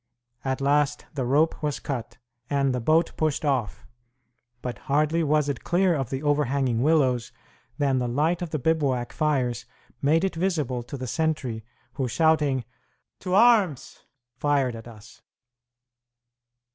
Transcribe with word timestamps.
At 0.43 0.61
last 0.61 1.05
the 1.13 1.25
rope 1.25 1.61
was 1.61 1.79
cut, 1.79 2.17
and 2.49 2.73
the 2.73 2.79
boat 2.81 3.15
pushed 3.17 3.45
off. 3.45 3.85
But 4.63 4.79
hardly 4.89 5.21
was 5.23 5.47
it 5.47 5.63
clear 5.63 5.93
of 5.93 6.09
the 6.09 6.23
overhanging 6.23 6.81
willows 6.81 7.31
than 7.77 7.99
the 7.99 8.07
light 8.07 8.41
of 8.41 8.49
the 8.49 8.57
bivouac 8.57 9.13
fires 9.13 9.65
made 10.01 10.23
it 10.23 10.33
visible 10.35 10.81
to 10.81 10.97
the 10.97 11.05
sentry, 11.05 11.63
who, 11.93 12.07
shouting 12.07 12.65
"To 13.19 13.35
arms!" 13.35 13.99
fired 14.39 14.75
at 14.75 14.87
us. 14.87 15.21